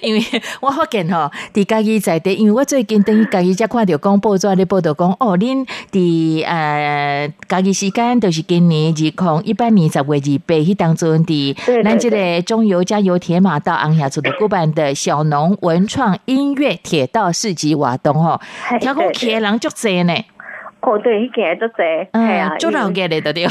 [0.02, 0.20] 因为
[0.60, 20.14] 我发现吼，伫家己在地，因为我最近等于家己才看到讲报纸咧报道讲，哦，恁伫呃家己时间就是今年二零一八年十月二八迄当中伫咱即个中油加油铁马到昂霞厝的举办的小农文创音乐铁道市集活动吼，嘿听讲对去的人足济呢。
[20.80, 23.46] 哦，对，迄件足济，系啊嗯，，做老因为嘅嚟到对，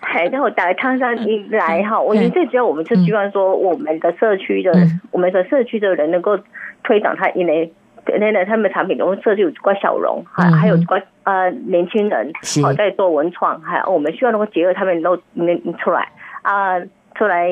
[0.00, 6.38] 嘿，然后大概汤山一来哈，我觉得最主要我们是希望说，我们的社区的嗯，我们的社区的人能够
[6.82, 7.72] 推广他因为。
[8.04, 10.52] 那那他们产品，然后社区有关小农，还嗯。
[10.54, 16.08] 还有关呃年轻人，好在做文创，还有我们希望能够结合他们都能出来
[16.42, 16.80] 啊，
[17.14, 17.48] 出来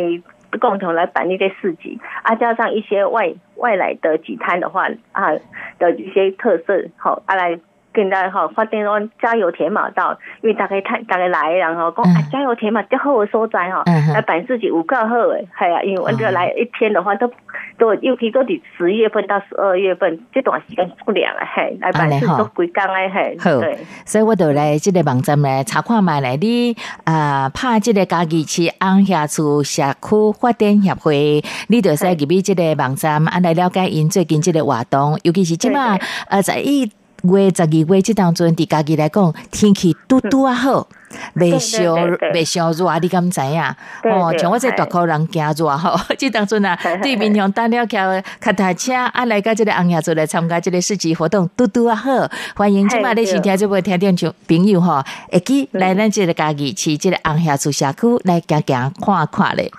[0.58, 5.30] 共同来办一些市集啊，加上一些外外来的集摊的话啊
[5.78, 7.56] 的一些特色，好啊来
[7.92, 12.14] 跟大家好发展说加油铁马道，因为大概太大概来然后讲嗯。
[12.14, 17.28] 啊加油铁马最好的所在哈嗯哼，来办自己有够好诶，系啊，因为我这哦来一天的话都
[17.76, 22.38] 都尤其都伫十月份到十二月份这段时间不凉啊，嘿，来办市安尼吼。
[22.38, 23.76] 都规工诶，嘿，好对。
[24.04, 36.88] 所以我就来这个网站来查看卖来你啊拍这个家己市安下厝社区发展协会，你就使入去这个网站啊来了解因最近这个活动，尤其是即马对呃在一
[37.24, 40.88] 月十二月即当中，伫家己来讲天气拄拄啊好。
[41.34, 41.96] 袂烧
[42.32, 43.62] 袂烧热，你敢知影？
[44.04, 52.10] 哦，像我这大口人惊热吼， 即当阵啊，对面向单了桥脚踏车啊，来到即个红叶做来参加即个市集活动，拄拄啊好，
[52.54, 59.70] 欢迎即摆你是听这部听众就朋友吼，会记来咱即个家己市即个红叶厝社区来行行看看咧。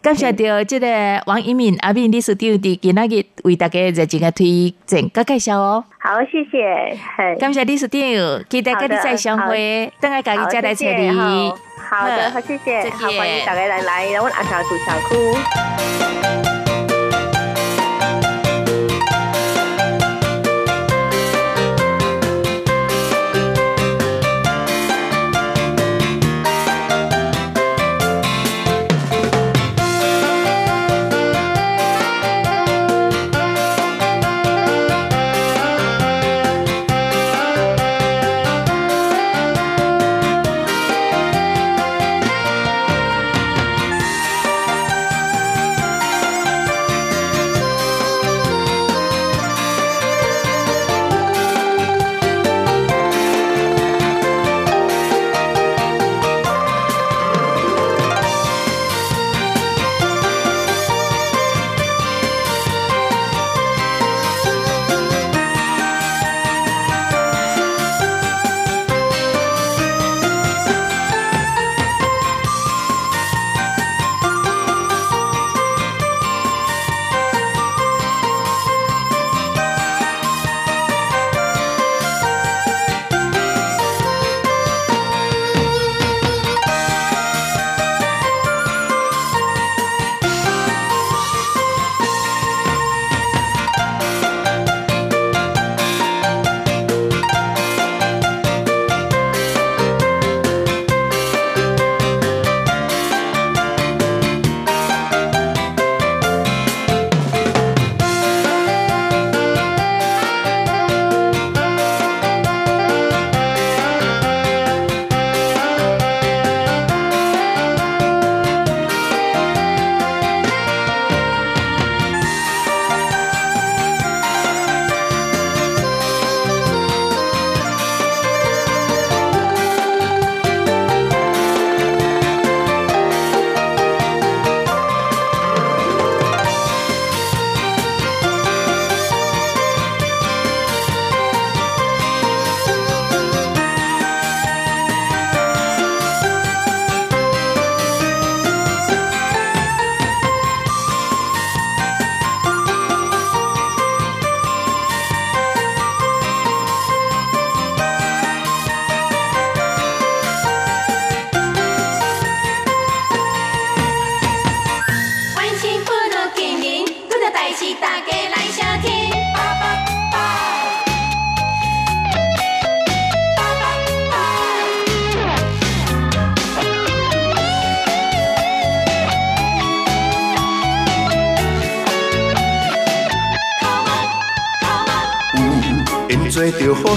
[0.00, 5.84] 感谢着即个王一敏阿敏理事长伫今仔日为大家热情个推荐甲介绍哦。
[6.00, 7.98] 好，谢谢，嘿，感谢理事长，
[8.48, 11.10] 期待跟你再相会，等下家己再来找你。
[11.10, 16.47] 好好的，好，谢谢，好，欢迎大家来来，然后阿霞做小区。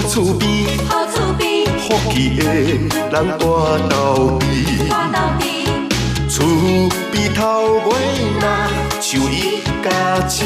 [0.08, 0.48] 厝边，
[0.88, 5.44] 好厝边，福气的人大斗阵，大斗阵，
[6.28, 6.34] 厝
[7.10, 7.40] 边头
[7.86, 7.90] 尾
[8.40, 8.44] 那
[9.00, 9.86] 像一家
[10.28, 10.44] 亲。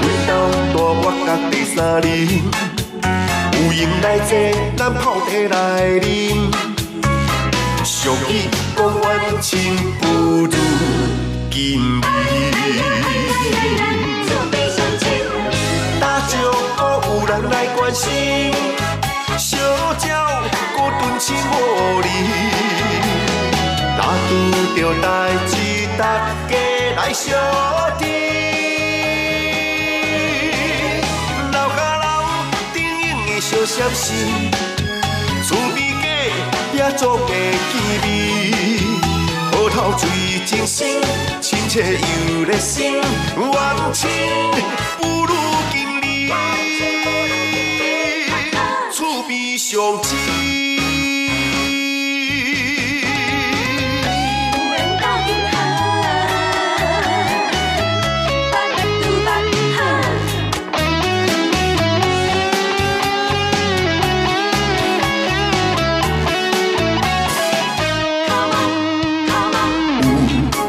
[0.00, 0.30] 每当
[0.72, 2.08] 大我甲第三人，
[3.52, 4.30] 有闲来坐，
[4.76, 5.54] 咱泡茶来
[6.00, 6.04] 啉。
[7.84, 8.30] 俗语
[8.76, 10.02] 讲冤亲不
[10.46, 10.50] 如
[11.50, 11.58] 近
[12.00, 12.33] 义。
[17.84, 18.10] 关心，
[19.36, 20.42] 小鸟
[20.74, 22.08] 孤单亲无你，
[23.98, 24.30] 若拄
[24.74, 25.06] 着代
[25.46, 25.52] 志，
[25.98, 26.02] 大
[26.48, 26.56] 家
[26.96, 27.28] 来相
[27.98, 28.02] 知。
[31.52, 32.04] 老甲老，
[32.72, 32.76] 顶
[33.06, 34.14] 用的小闪时，
[35.46, 36.06] 厝边家
[36.72, 37.72] 也做个气
[38.02, 38.06] 味，
[39.52, 40.08] 好头水
[40.46, 40.88] 真深，
[41.42, 42.94] 亲切又热心，
[43.36, 43.52] 冤
[43.92, 44.10] 亲
[45.02, 45.34] 不如
[45.70, 46.32] 经理，
[49.56, 50.18] 厝边相亲。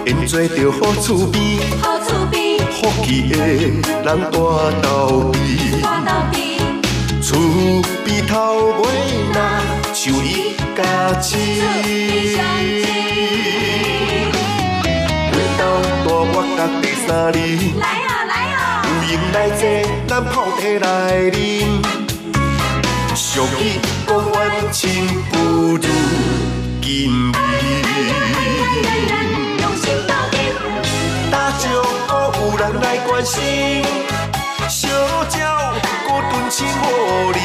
[0.05, 6.64] 缘做着好厝边，好厝边，福气的人大斗阵。
[7.36, 7.41] 厝
[8.05, 8.83] 边头尾
[9.33, 9.38] 那
[9.93, 10.79] 像一家
[11.19, 11.38] 亲。
[15.31, 15.61] 回到
[16.05, 17.38] 大我甲第三人，
[17.77, 19.61] 来啊来啊，有闲来坐，
[20.07, 20.88] 咱泡茶来
[21.31, 21.36] 啉。
[23.13, 23.61] 俗语
[24.07, 25.36] 讲冤亲不
[25.75, 25.77] 如
[26.81, 27.43] 近义。
[29.59, 30.33] 用心斗阵，
[31.29, 31.63] 打招
[32.07, 32.09] 呼
[32.39, 33.83] 有人来关心，
[34.68, 34.88] 小
[35.36, 35.74] 鸟
[36.07, 37.39] 孤单亲无你。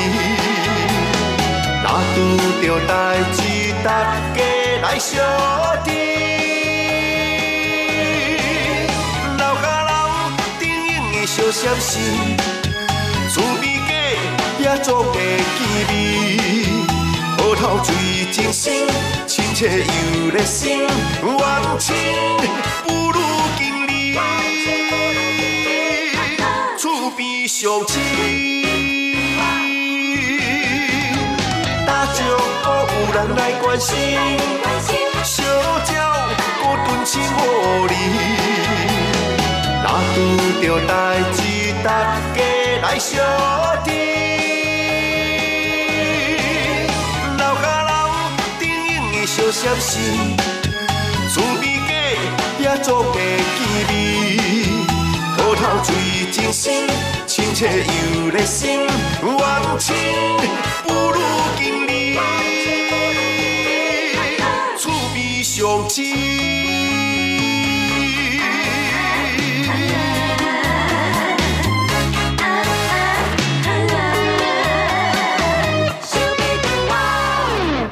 [1.82, 2.18] 若拄
[2.62, 2.92] 着代
[3.32, 3.38] 志，
[3.84, 3.88] 大
[4.34, 4.38] 家
[4.82, 5.20] 来相
[5.84, 5.88] 知。
[9.38, 9.90] 老甲老，
[10.58, 11.98] 顶用的小闪时，
[13.28, 13.90] 厝边家
[14.58, 15.58] 也做个气
[15.88, 15.92] 味。
[17.38, 17.94] 好头水
[18.32, 18.86] 真深，
[19.26, 20.86] 亲切又热心，
[21.22, 21.96] 冤亲
[22.86, 23.18] 不如
[23.58, 24.20] 经理，厝
[27.16, 28.00] 边相亲。
[31.86, 32.18] 打招
[32.62, 33.94] 呼有人来关心，
[35.24, 35.42] 小
[35.90, 35.94] 鸟
[36.62, 37.92] 孤单亲无你。
[39.82, 40.16] 若拄
[40.60, 40.90] 着代
[41.32, 41.38] 志，
[41.82, 41.88] 大
[42.34, 42.38] 家
[42.82, 43.10] 来相
[43.84, 43.88] 知。
[47.38, 47.90] 老甲老，
[48.58, 48.62] 顶
[48.94, 49.98] 用的小闪时，
[51.32, 51.90] 厝边家
[52.58, 53.58] 也做个气
[53.88, 54.89] 味。
[55.60, 55.94] 好头水
[56.32, 56.88] 真深，
[57.26, 58.88] 亲切又热心，冤
[59.78, 59.94] 亲
[60.86, 61.20] 不如
[61.58, 62.16] 经理，
[64.78, 66.16] 厝边相亲。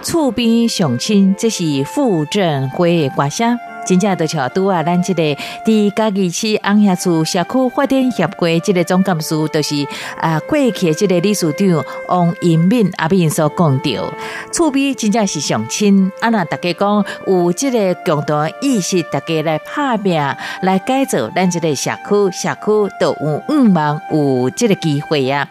[0.03, 3.59] 厝边相亲，这是傅振辉的歌声。
[3.89, 5.23] 真正都像拄啊，咱即个
[5.65, 9.75] 伫嘉义市红叶厝社区发展协会即个总干事，就是
[10.21, 14.13] 啊过去即个理事长王银敏阿敏所讲到，
[14.53, 16.13] 厝边真正是相亲。
[16.21, 20.21] 啊，那大家讲有即个共同意识，大家来拍拼，
[20.61, 25.49] 来改造咱即个社区，社区都有五望有即个机会啊。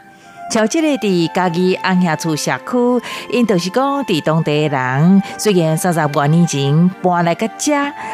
[0.50, 7.74] 像即个伫家己红叶厝社区，因就是讲伫当地人，虽然三十多年前搬来个遮，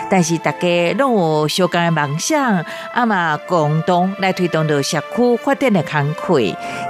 [0.10, 6.40] 但是大家拢有相共的梦想，啊嘛共同来推动着社区发展的工课。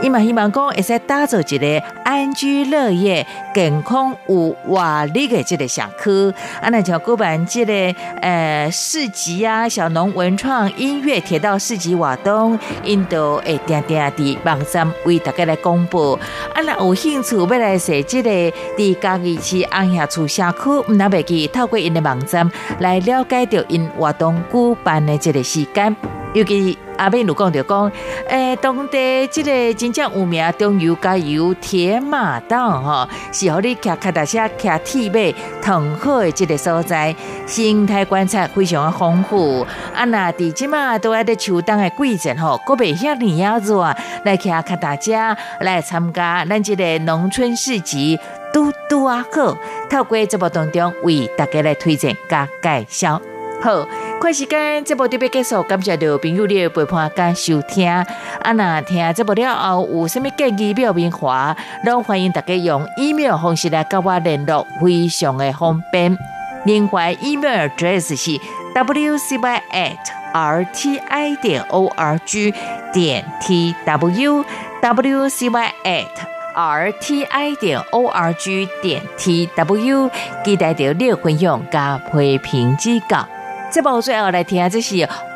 [0.01, 6.33] 伊嘛希望讲会使打造一个安居乐业、健康有活力的即个社区。
[6.61, 7.73] 啊，那像举办即个
[8.21, 16.13] 呃市集啊，小农文创音乐铁道市集活动，因都会定定伫网站为大家来公布。
[16.53, 18.29] 啊，那有兴趣要来设即个
[18.77, 26.22] 伫嘉义市红叶厝社区，毋通袂记透过因的网站来了解到因活动举办的即个时间。
[26.33, 27.91] 尤其阿美如讲着讲，
[28.27, 37.15] 诶、当地即个真正有名中油加油铁马道吼，是互你骑脚踏车、骑铁马同好的即个所在，
[37.45, 39.65] 生态观察非常丰富。
[39.93, 45.11] 啊，那伫即马都在伫秋冬的季节吼，搁袂遐尼啊热，来骑脚踏车
[45.59, 48.19] 来参加咱即个农村市集，
[48.53, 49.57] 嘟嘟啊好。
[49.89, 53.21] 透过节目当中为大家来推荐加介绍。
[53.63, 53.87] 好，
[54.19, 57.89] 快时间，节目就要结束，感谢着朋友的陪伴跟收听。
[57.89, 61.55] 啊，那听节目了后，有啥物建议表明华，
[61.85, 66.17] 拢欢迎大家用 email 方式来甲我联络，非常的方便。
[66.65, 68.31] 另外，email address 是
[68.75, 69.95] wcy at
[70.33, 72.53] rti 点 org
[72.91, 74.43] 点 tw
[74.81, 76.05] wcy at
[76.53, 80.11] rti 点 org 点 tw，
[80.43, 83.25] 期待着你的分享加批评指教。
[83.73, 84.95] 节目最后来听，这是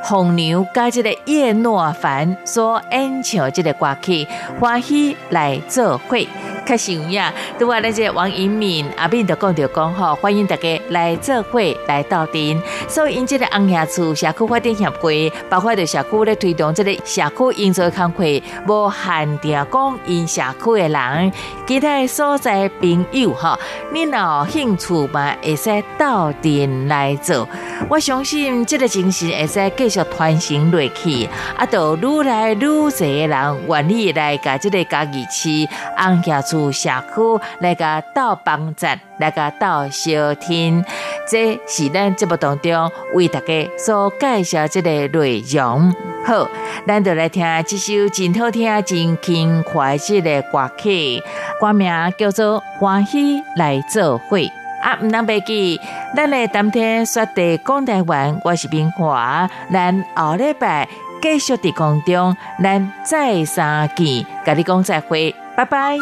[0.10, 4.26] 红牛加这个叶诺凡所演唱这个歌曲
[4.60, 6.24] 《欢喜来做会》。
[6.66, 7.22] 确实有影，
[7.58, 12.62] 拄啊，那些王银敏阿斌就讲着讲吼，欢迎大家来做会来到店。
[12.90, 21.32] 所以因这个红霞厝社区发展协会，包括着社区咧推动这个社区营造工会，无限定讲因社区的人，
[21.66, 23.58] 其他所在朋友吼，
[23.94, 27.48] 你若兴趣嘛，会使到店来做。
[27.90, 31.28] 我相信这个精神会使继续传承落去，
[31.58, 33.30] 啊，都愈来愈多人
[33.68, 35.50] 愿意来甲这个家己市
[35.98, 36.72] 红叶厝。
[36.72, 40.84] 社区来个到帮站，来个到小厅，
[41.30, 44.90] 这是咱节目当中为大家所介绍这个
[45.20, 45.94] 内容。
[46.26, 46.48] 好，
[46.86, 51.24] 咱就来听这首真好听、真轻快这个歌曲，
[51.60, 54.46] 歌名叫做《欢喜来做会》。
[54.88, 55.82] 啊，唔能忘记，
[56.16, 60.88] 咱的当天说的讲台湾，我是冰华，咱后礼拜
[61.22, 62.34] 继续伫空中，
[62.64, 65.98] 咱再三见，甲你讲再会，拜拜。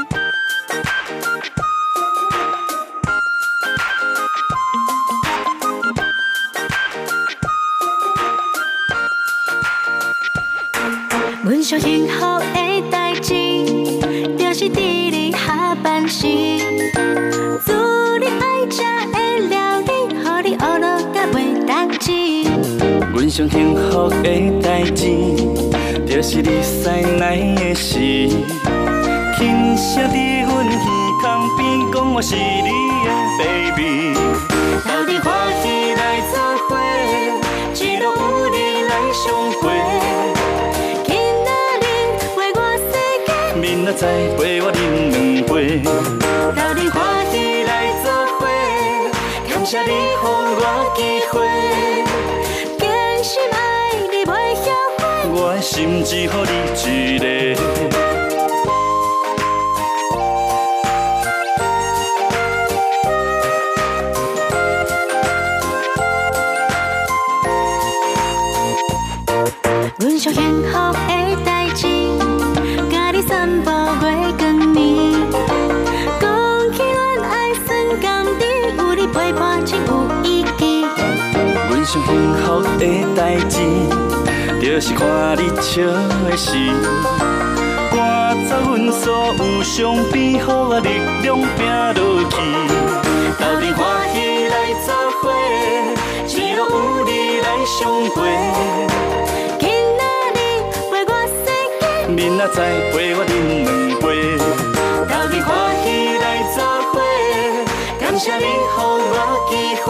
[11.44, 12.35] 阮上幸福
[23.26, 24.30] 阮上幸福的
[24.62, 25.02] 代志，
[26.06, 27.98] 就是你塞奶的事，
[29.36, 30.78] 轻声伫阮耳
[31.24, 31.26] 孔
[31.58, 32.70] 边讲我是你
[33.04, 33.10] 的
[33.40, 34.14] baby。
[34.88, 35.66] 到底欢喜
[35.96, 36.38] 来做
[36.70, 36.78] 伙，
[37.74, 38.22] 只落有
[38.52, 39.26] 你来相
[39.60, 39.64] 陪。
[43.60, 44.06] 明仔载
[44.38, 44.78] 陪我饮
[45.10, 45.82] 两杯，
[46.56, 48.06] 到底欢喜来做
[48.38, 48.46] 伙，
[49.50, 49.90] 感谢你予
[50.22, 51.00] 我机
[51.32, 51.34] 会，
[55.86, 58.05] 心只予你一个。
[84.76, 85.08] 就是看
[85.38, 86.52] 你笑的时，
[87.96, 91.64] 赶走阮所有伤悲，予我力量拼
[91.96, 92.36] 落去。
[93.40, 93.80] 斗阵欢
[94.12, 94.16] 喜
[94.50, 94.54] 来
[94.86, 95.32] 作伙，
[96.28, 97.10] 只落有你
[97.40, 97.80] 来相
[98.12, 98.20] 陪。
[99.62, 99.64] 今
[99.96, 100.04] 仔
[100.36, 100.38] 日
[100.92, 101.48] 陪我说
[102.10, 102.58] 明仔载
[102.92, 103.66] 陪我饮两
[104.02, 104.04] 杯，
[105.08, 105.48] 斗阵欢
[105.86, 105.88] 喜
[106.20, 106.60] 来作
[106.92, 106.94] 伙，
[107.98, 108.46] 感谢你予
[108.76, 109.18] 我
[109.50, 109.54] 机
[109.86, 109.88] 会，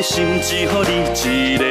[0.00, 1.64] 的心只予你一个。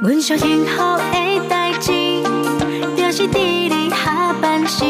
[0.00, 0.72] 阮想幸福
[1.10, 1.90] 的代志。
[2.96, 4.84] 就是伫你下班时，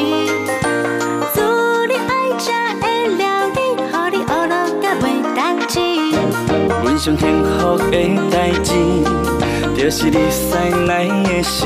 [1.34, 1.40] 煮
[1.86, 2.50] 你爱食
[2.82, 3.58] 的料理，
[3.90, 4.52] 互你学落
[4.82, 5.04] 甲袂
[5.34, 5.80] 当志。
[6.82, 7.96] 阮上幸福的
[8.30, 8.74] 代志，
[9.86, 11.62] 就是你塞奶的时，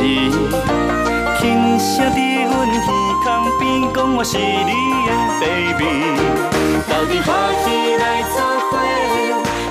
[1.40, 2.76] 轻声伫阮耳
[3.24, 3.26] 孔
[3.58, 3.64] 边
[3.94, 4.74] 讲我是你
[5.06, 5.10] 的
[5.40, 5.80] baby。
[6.86, 7.32] 斗阵欢
[7.64, 8.36] 喜来做
[8.68, 8.76] 伙，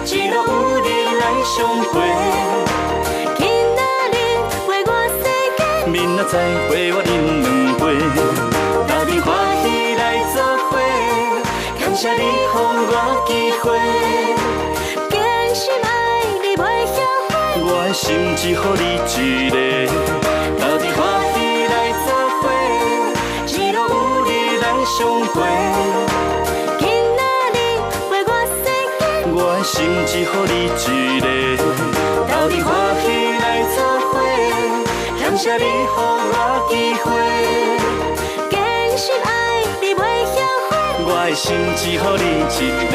[0.04, 0.50] 只落有
[0.82, 0.90] 你
[1.22, 1.54] 来相
[1.94, 1.94] 陪。
[3.38, 3.46] 今
[3.78, 3.80] 仔
[4.10, 4.18] 日
[4.68, 5.22] 为我世
[5.56, 6.34] 界明仔载
[6.68, 7.82] 陪我饮两杯，
[8.88, 9.30] 到底欢
[9.62, 10.42] 喜来做
[10.72, 10.74] 伙，
[11.80, 12.98] 感谢你予我
[13.28, 13.30] 机
[13.62, 13.78] 会，
[17.72, 19.56] 我的心只予你一个。
[20.60, 21.00] 斗阵欢
[21.34, 21.38] 喜
[21.70, 22.08] 来做
[22.42, 22.44] 伙，
[23.46, 23.94] 只落有
[24.26, 24.98] 你来相
[25.30, 25.38] 陪，
[26.80, 26.82] 今
[27.16, 27.20] 仔
[27.54, 27.58] 日
[28.10, 28.66] 陪我世
[28.98, 29.02] 界，
[29.36, 29.76] 我的心
[30.08, 31.28] 只予你一个。
[32.28, 32.68] 到底欢
[33.02, 33.06] 喜
[33.38, 33.46] 来
[33.76, 33.78] 做
[34.10, 34.12] 伙。
[35.22, 36.36] 感谢你予我
[36.70, 36.72] 机
[37.04, 37.08] 会，
[38.50, 38.54] 真
[38.98, 39.30] 心爱
[39.80, 40.36] 你袂后
[40.70, 40.72] 悔，
[41.06, 41.46] 我的心
[41.78, 42.60] 只予你一
[42.92, 42.94] 个。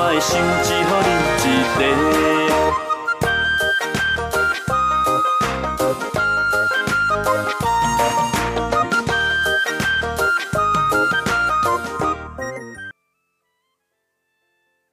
[0.00, 2.87] 我的心只予你一个。